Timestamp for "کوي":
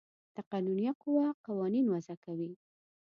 2.23-2.51